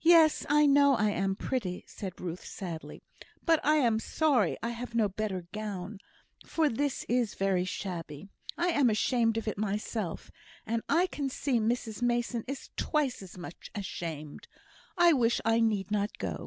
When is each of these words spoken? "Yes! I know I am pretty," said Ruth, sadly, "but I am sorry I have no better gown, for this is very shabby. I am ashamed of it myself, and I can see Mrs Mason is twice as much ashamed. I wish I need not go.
"Yes! 0.00 0.44
I 0.48 0.66
know 0.66 0.96
I 0.96 1.10
am 1.10 1.36
pretty," 1.36 1.84
said 1.86 2.20
Ruth, 2.20 2.44
sadly, 2.44 3.00
"but 3.44 3.64
I 3.64 3.76
am 3.76 4.00
sorry 4.00 4.56
I 4.60 4.70
have 4.70 4.92
no 4.96 5.08
better 5.08 5.46
gown, 5.52 6.00
for 6.44 6.68
this 6.68 7.04
is 7.08 7.36
very 7.36 7.64
shabby. 7.64 8.26
I 8.58 8.70
am 8.70 8.90
ashamed 8.90 9.36
of 9.36 9.46
it 9.46 9.58
myself, 9.58 10.32
and 10.66 10.82
I 10.88 11.06
can 11.06 11.28
see 11.30 11.60
Mrs 11.60 12.02
Mason 12.02 12.42
is 12.48 12.70
twice 12.76 13.22
as 13.22 13.38
much 13.38 13.70
ashamed. 13.72 14.48
I 14.98 15.12
wish 15.12 15.40
I 15.44 15.60
need 15.60 15.92
not 15.92 16.18
go. 16.18 16.38